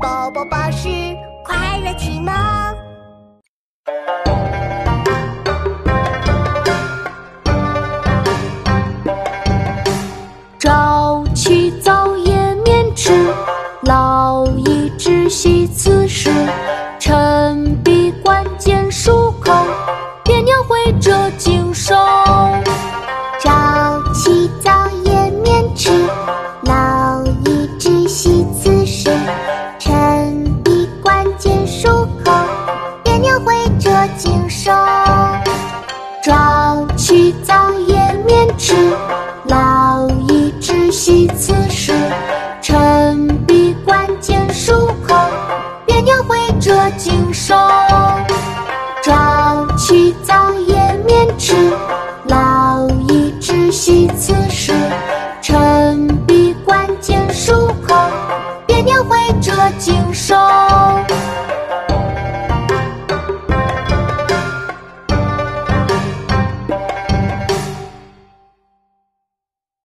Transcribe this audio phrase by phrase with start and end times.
[0.00, 0.88] 宝宝巴士
[1.44, 2.32] 快乐启蒙。
[10.58, 10.97] 周
[37.08, 38.74] 早起早夜免迟，
[39.44, 41.90] 劳逸知悉此事。
[42.60, 45.16] 臣必关键疏口，
[45.86, 47.54] 别鸟会折颈兽。
[49.02, 50.76] 早起早夜
[51.06, 51.54] 免迟，
[52.26, 54.74] 劳逸知悉此事。
[55.40, 57.96] 臣必关键疏口，
[58.66, 60.36] 别鸟会折颈兽。